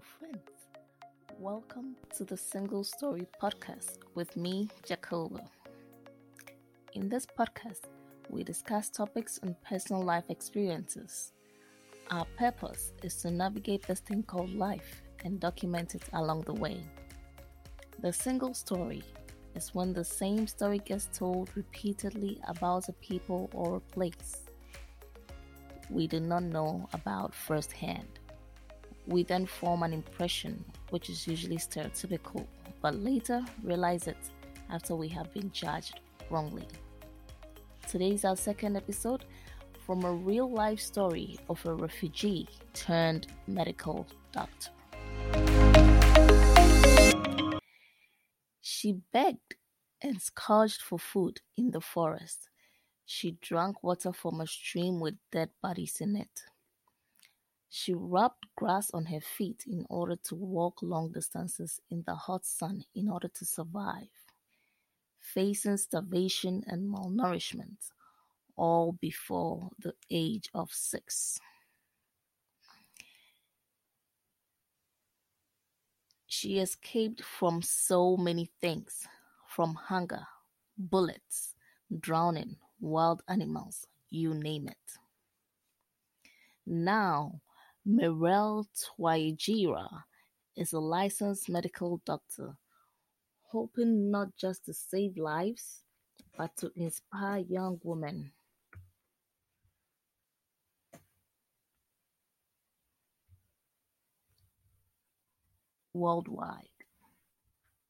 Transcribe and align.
Friends. 0.00 0.50
Welcome 1.38 1.96
to 2.16 2.24
the 2.24 2.36
Single 2.36 2.84
Story 2.84 3.26
Podcast 3.42 3.98
with 4.14 4.36
me, 4.36 4.68
Jacoba. 4.86 5.40
In 6.92 7.08
this 7.08 7.26
podcast, 7.26 7.82
we 8.28 8.44
discuss 8.44 8.90
topics 8.90 9.38
and 9.42 9.54
personal 9.62 10.02
life 10.02 10.24
experiences. 10.28 11.32
Our 12.10 12.26
purpose 12.36 12.92
is 13.02 13.16
to 13.22 13.30
navigate 13.30 13.86
this 13.86 14.00
thing 14.00 14.22
called 14.22 14.54
life 14.54 15.02
and 15.24 15.40
document 15.40 15.94
it 15.94 16.04
along 16.12 16.42
the 16.42 16.54
way. 16.54 16.80
The 18.00 18.12
single 18.12 18.54
story 18.54 19.02
is 19.54 19.74
when 19.74 19.92
the 19.92 20.04
same 20.04 20.46
story 20.46 20.78
gets 20.78 21.08
told 21.16 21.56
repeatedly 21.56 22.40
about 22.48 22.88
a 22.88 22.92
people 22.94 23.48
or 23.54 23.76
a 23.76 23.80
place 23.80 24.46
we 25.88 26.06
do 26.06 26.20
not 26.20 26.42
know 26.42 26.88
about 26.92 27.34
firsthand. 27.34 28.15
We 29.06 29.22
then 29.22 29.46
form 29.46 29.84
an 29.84 29.92
impression, 29.92 30.64
which 30.90 31.08
is 31.10 31.28
usually 31.28 31.58
stereotypical, 31.58 32.44
but 32.82 32.96
later 32.96 33.44
realize 33.62 34.08
it 34.08 34.16
after 34.68 34.96
we 34.96 35.08
have 35.08 35.32
been 35.32 35.52
judged 35.52 36.00
wrongly. 36.28 36.66
Today 37.86 38.10
is 38.10 38.24
our 38.24 38.36
second 38.36 38.76
episode 38.76 39.24
from 39.86 40.04
a 40.04 40.12
real 40.12 40.50
life 40.50 40.80
story 40.80 41.38
of 41.48 41.64
a 41.64 41.72
refugee 41.72 42.48
turned 42.74 43.28
medical 43.46 44.08
doctor. 44.32 44.70
She 48.60 49.00
begged 49.12 49.54
and 50.02 50.20
scourged 50.20 50.82
for 50.82 50.98
food 50.98 51.40
in 51.56 51.70
the 51.70 51.80
forest. 51.80 52.48
She 53.04 53.38
drank 53.40 53.84
water 53.84 54.12
from 54.12 54.40
a 54.40 54.48
stream 54.48 54.98
with 54.98 55.14
dead 55.30 55.50
bodies 55.62 55.98
in 56.00 56.16
it. 56.16 56.42
She 57.78 57.92
rubbed 57.92 58.46
grass 58.56 58.90
on 58.92 59.04
her 59.04 59.20
feet 59.20 59.64
in 59.66 59.84
order 59.90 60.16
to 60.28 60.34
walk 60.34 60.80
long 60.80 61.12
distances 61.12 61.78
in 61.90 62.04
the 62.06 62.14
hot 62.14 62.46
sun 62.46 62.86
in 62.94 63.06
order 63.10 63.28
to 63.28 63.44
survive, 63.44 64.08
facing 65.18 65.76
starvation 65.76 66.64
and 66.68 66.88
malnourishment, 66.88 67.90
all 68.56 68.92
before 68.92 69.68
the 69.78 69.92
age 70.10 70.48
of 70.54 70.72
six. 70.72 71.38
She 76.26 76.58
escaped 76.58 77.22
from 77.22 77.60
so 77.60 78.16
many 78.16 78.50
things 78.58 79.06
from 79.46 79.74
hunger, 79.74 80.26
bullets, 80.78 81.54
drowning, 82.00 82.56
wild 82.80 83.22
animals, 83.28 83.86
you 84.08 84.32
name 84.32 84.66
it. 84.66 84.98
Now, 86.64 87.42
Mireille 87.88 88.66
Twayigira 88.74 90.02
is 90.56 90.72
a 90.72 90.80
licensed 90.80 91.48
medical 91.48 92.00
doctor, 92.04 92.56
hoping 93.42 94.10
not 94.10 94.34
just 94.36 94.64
to 94.64 94.74
save 94.74 95.16
lives, 95.16 95.84
but 96.36 96.56
to 96.56 96.72
inspire 96.74 97.44
young 97.48 97.78
women. 97.84 98.32
Worldwide, 105.94 106.66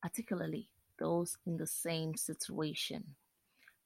particularly 0.02 0.68
those 0.98 1.38
in 1.46 1.56
the 1.56 1.66
same 1.66 2.14
situation, 2.16 3.16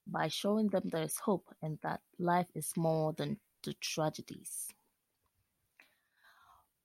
by 0.09 0.27
showing 0.27 0.71
them 0.71 0.83
there 0.87 1.05
is 1.05 1.21
hope 1.21 1.55
and 1.63 1.79
that 1.85 2.01
life 2.19 2.49
is 2.57 2.73
more 2.77 3.13
than 3.13 3.39
the 3.63 3.75
tragedies. 3.75 4.67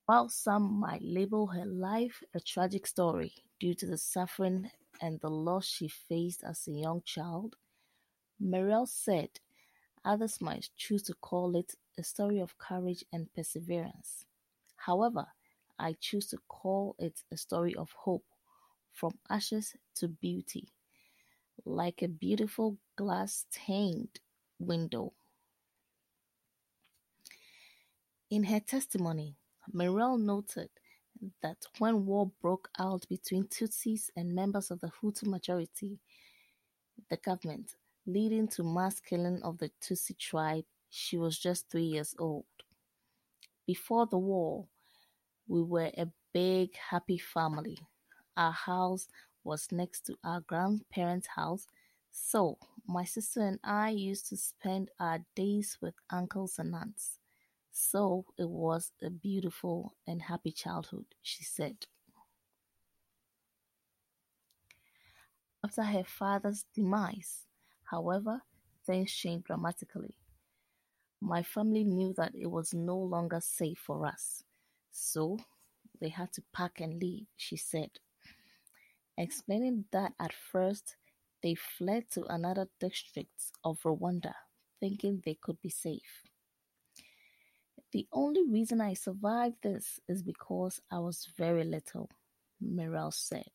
While 0.05 0.29
some 0.29 0.79
might 0.79 1.01
label 1.01 1.47
her 1.47 1.65
life 1.65 2.23
a 2.33 2.39
tragic 2.39 2.85
story 2.85 3.33
due 3.59 3.73
to 3.73 3.87
the 3.87 3.97
suffering 3.97 4.69
and 5.01 5.19
the 5.19 5.31
loss 5.31 5.65
she 5.65 5.87
faced 5.87 6.43
as 6.43 6.67
a 6.67 6.71
young 6.71 7.01
child, 7.03 7.55
Mireille 8.39 8.85
said 8.85 9.39
others 10.03 10.39
might 10.39 10.69
choose 10.77 11.01
to 11.03 11.15
call 11.15 11.55
it 11.55 11.73
a 11.97 12.03
story 12.03 12.39
of 12.39 12.57
courage 12.59 13.03
and 13.11 13.33
perseverance. 13.33 14.25
However, 14.75 15.25
I 15.79 15.95
choose 15.99 16.27
to 16.27 16.37
call 16.47 16.95
it 16.99 17.23
a 17.31 17.37
story 17.37 17.73
of 17.73 17.91
hope, 17.91 18.25
from 18.91 19.17
ashes 19.29 19.75
to 19.95 20.07
beauty, 20.07 20.69
like 21.65 22.03
a 22.03 22.07
beautiful 22.07 22.77
glass 22.95 23.45
stained 23.49 24.19
window. 24.59 25.13
In 28.29 28.43
her 28.43 28.59
testimony, 28.59 29.35
Mireille 29.73 30.17
noted 30.17 30.69
that 31.41 31.57
when 31.79 32.05
war 32.05 32.31
broke 32.41 32.69
out 32.79 33.07
between 33.09 33.45
Tutsis 33.45 34.09
and 34.15 34.33
members 34.35 34.71
of 34.71 34.79
the 34.81 34.91
Hutu 35.01 35.27
majority, 35.27 35.99
the 37.09 37.17
government, 37.17 37.75
leading 38.05 38.47
to 38.49 38.63
mass 38.63 38.99
killing 38.99 39.41
of 39.43 39.57
the 39.57 39.71
Tutsi 39.81 40.17
tribe, 40.17 40.65
she 40.89 41.17
was 41.17 41.37
just 41.37 41.69
three 41.69 41.83
years 41.83 42.15
old. 42.19 42.45
Before 43.65 44.05
the 44.05 44.17
war, 44.17 44.67
we 45.47 45.61
were 45.61 45.91
a 45.97 46.07
big, 46.33 46.75
happy 46.75 47.17
family. 47.17 47.77
Our 48.37 48.51
house 48.51 49.07
was 49.43 49.67
next 49.71 50.05
to 50.07 50.15
our 50.23 50.41
grandparents' 50.41 51.27
house, 51.27 51.67
so 52.11 52.57
my 52.87 53.03
sister 53.03 53.41
and 53.41 53.59
I 53.63 53.89
used 53.89 54.29
to 54.29 54.37
spend 54.37 54.91
our 54.99 55.19
days 55.35 55.77
with 55.81 55.95
uncles 56.09 56.59
and 56.59 56.73
aunts. 56.75 57.19
So 57.77 58.23
it 58.37 58.49
was 58.49 58.93
a 59.03 59.09
beautiful 59.09 59.95
and 60.07 60.21
happy 60.21 60.53
childhood, 60.53 61.07
she 61.21 61.43
said. 61.43 61.75
After 65.61 65.83
her 65.83 66.05
father's 66.05 66.63
demise, 66.73 67.45
however, 67.83 68.41
things 68.85 69.11
changed 69.11 69.47
dramatically. 69.47 70.15
My 71.19 71.43
family 71.43 71.83
knew 71.83 72.13
that 72.13 72.33
it 72.33 72.47
was 72.47 72.73
no 72.73 72.97
longer 72.97 73.41
safe 73.41 73.79
for 73.79 74.07
us, 74.07 74.41
so 74.91 75.37
they 75.99 76.07
had 76.07 76.31
to 76.31 76.43
pack 76.53 76.79
and 76.79 76.97
leave, 77.01 77.27
she 77.35 77.57
said, 77.57 77.89
explaining 79.17 79.83
that 79.91 80.13
at 80.17 80.31
first 80.31 80.95
they 81.43 81.55
fled 81.55 82.09
to 82.11 82.23
another 82.23 82.69
district 82.79 83.51
of 83.65 83.81
Rwanda, 83.83 84.33
thinking 84.79 85.21
they 85.25 85.35
could 85.35 85.61
be 85.61 85.69
safe. 85.69 86.23
The 87.95 88.09
only 88.11 88.43
reason 88.43 88.81
I 88.81 88.93
survived 88.93 89.55
this 89.61 90.01
is 90.09 90.21
because 90.21 90.81
I 90.91 90.99
was 90.99 91.29
very 91.37 91.63
little, 91.63 92.09
Mireille 92.59 93.13
said. 93.13 93.49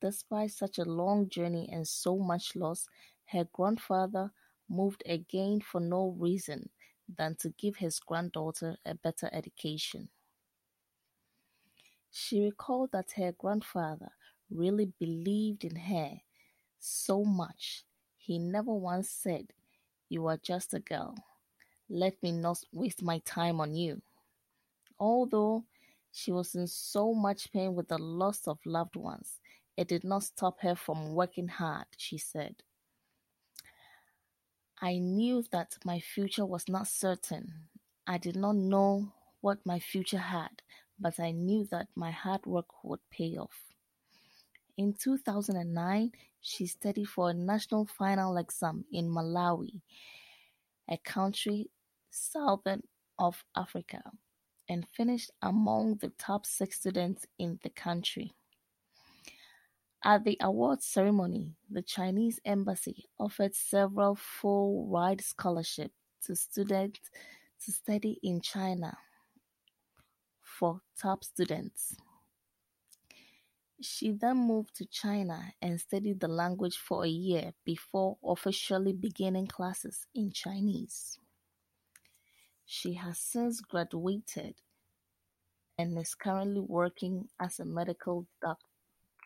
Despite 0.00 0.50
such 0.50 0.80
a 0.80 0.84
long 0.84 1.28
journey 1.28 1.68
and 1.70 1.86
so 1.86 2.18
much 2.18 2.56
loss, 2.56 2.88
her 3.26 3.44
grandfather 3.52 4.32
moved 4.68 5.04
again 5.06 5.60
for 5.60 5.80
no 5.80 6.08
reason 6.18 6.70
than 7.16 7.36
to 7.36 7.50
give 7.50 7.76
his 7.76 8.00
granddaughter 8.00 8.78
a 8.84 8.96
better 8.96 9.30
education. 9.32 10.08
She 12.10 12.42
recalled 12.42 12.90
that 12.90 13.12
her 13.12 13.30
grandfather 13.30 14.10
really 14.50 14.92
believed 14.98 15.62
in 15.62 15.76
her 15.76 16.20
so 16.80 17.24
much. 17.24 17.84
He 18.16 18.40
never 18.40 18.74
once 18.74 19.08
said, 19.08 19.52
You 20.08 20.26
are 20.26 20.38
just 20.38 20.74
a 20.74 20.80
girl. 20.80 21.14
Let 21.94 22.22
me 22.22 22.32
not 22.32 22.58
waste 22.72 23.02
my 23.02 23.18
time 23.18 23.60
on 23.60 23.74
you. 23.74 24.00
Although 24.98 25.64
she 26.10 26.32
was 26.32 26.54
in 26.54 26.66
so 26.66 27.12
much 27.12 27.52
pain 27.52 27.74
with 27.74 27.88
the 27.88 27.98
loss 27.98 28.48
of 28.48 28.58
loved 28.64 28.96
ones, 28.96 29.40
it 29.76 29.88
did 29.88 30.02
not 30.02 30.22
stop 30.22 30.58
her 30.60 30.74
from 30.74 31.12
working 31.14 31.48
hard, 31.48 31.84
she 31.98 32.16
said. 32.16 32.54
I 34.80 34.96
knew 34.96 35.44
that 35.52 35.76
my 35.84 36.00
future 36.00 36.46
was 36.46 36.66
not 36.66 36.88
certain. 36.88 37.52
I 38.06 38.16
did 38.16 38.36
not 38.36 38.56
know 38.56 39.12
what 39.42 39.58
my 39.66 39.78
future 39.78 40.16
had, 40.16 40.62
but 40.98 41.20
I 41.20 41.32
knew 41.32 41.68
that 41.70 41.88
my 41.94 42.10
hard 42.10 42.46
work 42.46 42.82
would 42.82 43.00
pay 43.10 43.36
off. 43.36 43.66
In 44.78 44.94
2009, 44.94 46.10
she 46.40 46.66
studied 46.66 47.04
for 47.08 47.28
a 47.28 47.34
national 47.34 47.84
final 47.84 48.38
exam 48.38 48.86
in 48.90 49.10
Malawi, 49.10 49.82
a 50.88 50.96
country 50.96 51.68
southern 52.12 52.82
of 53.18 53.44
Africa, 53.56 54.02
and 54.68 54.86
finished 54.88 55.30
among 55.42 55.96
the 55.96 56.10
top 56.18 56.46
six 56.46 56.78
students 56.78 57.26
in 57.38 57.58
the 57.62 57.70
country. 57.70 58.32
At 60.04 60.24
the 60.24 60.36
awards 60.40 60.84
ceremony, 60.84 61.54
the 61.70 61.82
Chinese 61.82 62.40
embassy 62.44 63.06
offered 63.18 63.54
several 63.54 64.16
full-ride 64.16 65.20
scholarships 65.20 65.94
to 66.26 66.34
students 66.34 67.00
to 67.64 67.72
study 67.72 68.18
in 68.22 68.40
China 68.40 68.96
for 70.40 70.80
top 71.00 71.22
students. 71.22 71.96
She 73.80 74.12
then 74.12 74.36
moved 74.36 74.76
to 74.76 74.86
China 74.86 75.52
and 75.60 75.80
studied 75.80 76.20
the 76.20 76.28
language 76.28 76.76
for 76.76 77.04
a 77.04 77.08
year 77.08 77.52
before 77.64 78.16
officially 78.24 78.92
beginning 78.92 79.48
classes 79.48 80.06
in 80.14 80.30
Chinese. 80.30 81.18
She 82.66 82.94
has 82.94 83.18
since 83.18 83.60
graduated 83.60 84.54
and 85.78 85.98
is 85.98 86.14
currently 86.14 86.60
working 86.60 87.28
as 87.40 87.60
a 87.60 87.64
medical 87.64 88.26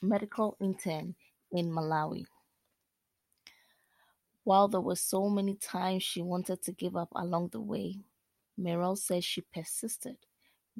medical 0.02 0.56
intern 0.60 1.14
in 1.52 1.70
Malawi. 1.70 2.24
While 4.44 4.68
there 4.68 4.80
were 4.80 4.96
so 4.96 5.28
many 5.28 5.54
times 5.56 6.02
she 6.02 6.22
wanted 6.22 6.62
to 6.62 6.72
give 6.72 6.96
up 6.96 7.08
along 7.16 7.48
the 7.48 7.60
way, 7.60 7.96
Mireille 8.56 8.96
says 8.96 9.24
she 9.24 9.40
persisted 9.40 10.16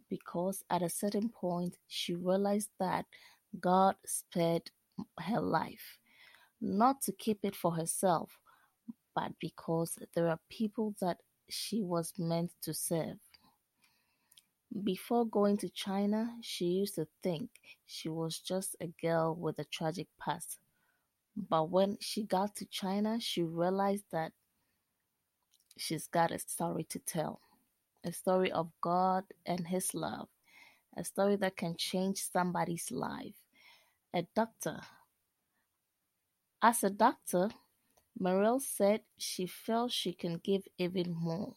because 0.09 0.63
at 0.71 0.83
a 0.83 0.89
certain 0.89 1.29
point 1.29 1.77
she 1.89 2.15
realized 2.15 2.71
that 2.79 3.07
God 3.59 3.97
spared 4.07 4.71
her 5.21 5.41
life, 5.41 5.99
not 6.61 7.03
to 7.03 7.13
keep 7.13 7.41
it 7.43 7.57
for 7.57 7.73
herself, 7.73 8.39
but 9.15 9.33
because 9.41 9.99
there 10.15 10.29
are 10.29 10.39
people 10.49 10.95
that 11.01 11.19
she 11.49 11.83
was 11.83 12.13
meant 12.19 12.53
to 12.63 12.75
serve. 12.75 13.19
Before 14.83 15.25
going 15.25 15.57
to 15.59 15.69
China, 15.69 16.37
she 16.43 16.67
used 16.67 16.97
to 16.97 17.07
think 17.23 17.51
she 17.87 18.09
was 18.09 18.39
just 18.39 18.77
a 18.81 18.89
girl 19.01 19.35
with 19.35 19.59
a 19.59 19.65
tragic 19.65 20.09
past. 20.21 20.59
But 21.37 21.71
when 21.71 21.99
she 22.01 22.23
got 22.25 22.57
to 22.57 22.67
China, 22.67 23.21
she 23.21 23.43
realized 23.43 24.05
that 24.13 24.33
she's 25.77 26.09
got 26.09 26.31
a 26.31 26.39
story 26.39 26.85
to 26.85 26.99
tell 26.99 27.41
a 28.05 28.13
story 28.13 28.53
of 28.53 28.71
God 28.81 29.25
and 29.45 29.67
His 29.67 29.95
love, 29.95 30.29
a 30.97 31.05
story 31.05 31.37
that 31.37 31.57
can 31.57 31.77
change 31.77 32.23
somebody's 32.31 32.91
life. 32.91 33.35
A 34.15 34.27
doctor. 34.35 34.81
As 36.63 36.83
a 36.85 36.91
doctor, 36.91 37.51
Mireille 38.19 38.61
said 38.61 39.03
she 39.19 39.47
felt 39.47 39.93
she 39.93 40.13
can 40.13 40.39
give 40.39 40.63
even 40.79 41.13
more. 41.13 41.55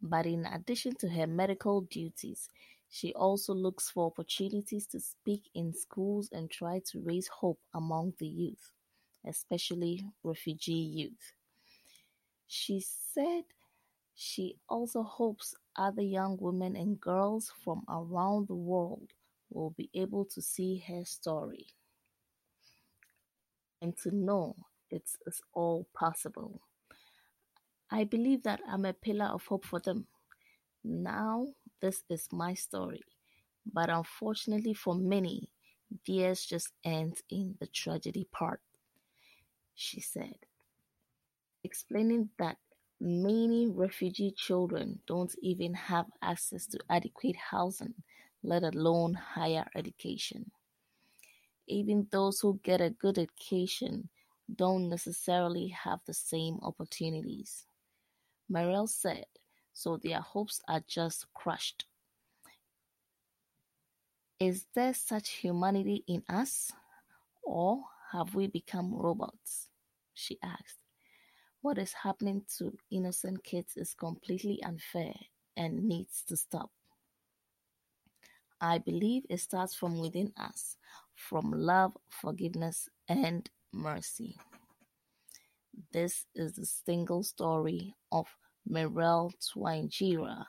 But 0.00 0.26
in 0.26 0.46
addition 0.46 0.94
to 0.96 1.08
her 1.08 1.26
medical 1.26 1.80
duties, 1.80 2.48
she 2.88 3.12
also 3.14 3.52
looks 3.52 3.90
for 3.90 4.06
opportunities 4.06 4.86
to 4.88 5.00
speak 5.00 5.50
in 5.54 5.72
schools 5.72 6.30
and 6.32 6.50
try 6.50 6.80
to 6.86 7.00
raise 7.00 7.26
hope 7.28 7.58
among 7.74 8.14
the 8.18 8.28
youth, 8.28 8.72
especially 9.26 10.04
refugee 10.22 10.72
youth. 10.72 11.32
She 12.46 12.80
said 12.80 13.44
she 14.14 14.56
also 14.68 15.02
hopes 15.02 15.54
other 15.76 16.02
young 16.02 16.38
women 16.40 16.76
and 16.76 17.00
girls 17.00 17.52
from 17.64 17.82
around 17.88 18.48
the 18.48 18.54
world 18.54 19.10
will 19.50 19.70
be 19.70 19.90
able 19.94 20.24
to 20.26 20.40
see 20.40 20.82
her 20.88 21.04
story 21.04 21.66
and 23.82 23.96
to 23.98 24.14
know 24.14 24.54
it 24.90 25.08
is 25.26 25.40
all 25.52 25.86
possible. 25.94 26.60
I 27.90 28.04
believe 28.04 28.42
that 28.42 28.60
I'm 28.68 28.84
a 28.84 28.92
pillar 28.92 29.26
of 29.26 29.46
hope 29.46 29.64
for 29.64 29.80
them. 29.80 30.06
Now, 30.84 31.48
this 31.80 32.02
is 32.08 32.28
my 32.32 32.54
story, 32.54 33.02
but 33.72 33.90
unfortunately 33.90 34.74
for 34.74 34.94
many, 34.94 35.48
theirs 36.06 36.44
just 36.44 36.72
ends 36.84 37.22
in 37.30 37.56
the 37.60 37.66
tragedy 37.66 38.26
part, 38.30 38.60
she 39.74 40.00
said, 40.00 40.36
explaining 41.64 42.28
that 42.38 42.56
many 43.00 43.68
refugee 43.68 44.32
children 44.36 44.98
don't 45.06 45.34
even 45.40 45.72
have 45.74 46.06
access 46.22 46.66
to 46.66 46.78
adequate 46.90 47.36
housing, 47.36 47.94
let 48.42 48.62
alone 48.62 49.14
higher 49.14 49.66
education. 49.74 50.50
Even 51.66 52.06
those 52.10 52.40
who 52.40 52.60
get 52.62 52.80
a 52.80 52.90
good 52.90 53.18
education 53.18 54.08
don't 54.54 54.88
necessarily 54.88 55.68
have 55.68 56.00
the 56.06 56.14
same 56.14 56.58
opportunities. 56.62 57.66
Mireille 58.48 58.86
said, 58.86 59.26
so 59.72 59.96
their 59.96 60.20
hopes 60.20 60.60
are 60.68 60.82
just 60.88 61.26
crushed. 61.34 61.84
Is 64.40 64.66
there 64.74 64.94
such 64.94 65.30
humanity 65.30 66.04
in 66.06 66.22
us? 66.28 66.72
Or 67.42 67.82
have 68.12 68.34
we 68.34 68.46
become 68.46 68.94
robots? 68.94 69.68
She 70.14 70.38
asked. 70.42 70.78
What 71.60 71.78
is 71.78 71.92
happening 71.92 72.42
to 72.58 72.76
innocent 72.90 73.42
kids 73.42 73.76
is 73.76 73.94
completely 73.94 74.62
unfair 74.62 75.14
and 75.56 75.84
needs 75.84 76.22
to 76.28 76.36
stop. 76.36 76.70
I 78.60 78.78
believe 78.78 79.24
it 79.28 79.40
starts 79.40 79.74
from 79.74 79.98
within 79.98 80.32
us, 80.36 80.76
from 81.14 81.52
love, 81.52 81.96
forgiveness, 82.08 82.88
and 83.08 83.48
mercy. 83.72 84.36
This 85.92 86.26
is 86.34 86.54
the 86.54 86.66
single 86.66 87.22
story 87.22 87.94
of 88.10 88.26
Mireille 88.68 89.32
Twayigira, 89.40 90.44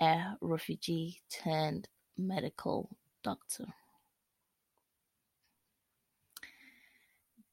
a 0.00 0.36
refugee 0.40 1.20
turned 1.30 1.88
medical 2.16 2.96
doctor. 3.22 3.66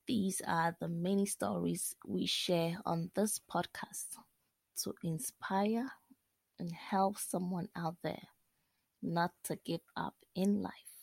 These 0.07 0.41
are 0.45 0.75
the 0.79 0.87
many 0.87 1.25
stories 1.25 1.95
we 2.05 2.27
share 2.27 2.77
on 2.85 3.09
this 3.15 3.39
podcast 3.51 4.17
to 4.83 4.93
inspire 5.03 5.89
and 6.59 6.71
help 6.71 7.17
someone 7.17 7.69
out 7.75 7.95
there 8.03 8.27
not 9.01 9.31
to 9.45 9.57
give 9.65 9.81
up 9.95 10.15
in 10.35 10.61
life. 10.61 10.94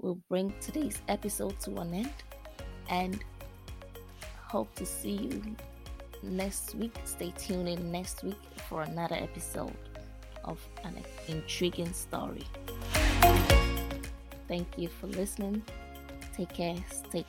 We'll 0.00 0.20
bring 0.28 0.54
today's 0.60 1.02
episode 1.08 1.58
to 1.60 1.74
an 1.78 1.92
end 1.92 2.12
and 2.88 3.18
hope 4.46 4.72
to 4.76 4.86
see 4.86 5.10
you 5.10 5.56
next 6.22 6.76
week. 6.76 6.94
Stay 7.04 7.32
tuned 7.36 7.68
in 7.68 7.90
next 7.90 8.22
week 8.22 8.38
for 8.68 8.82
another 8.82 9.16
episode 9.16 9.74
of 10.44 10.64
an 10.84 10.94
intriguing 11.26 11.92
story. 11.92 12.44
Thank 14.46 14.78
you 14.78 14.86
for 14.88 15.08
listening. 15.08 15.64
Take 16.36 16.50
care. 16.50 16.76
Stay 17.08 17.24